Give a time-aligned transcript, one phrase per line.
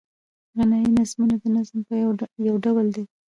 [0.57, 1.77] غنايي نظمونه د نظم
[2.47, 3.05] یو ډول دﺉ.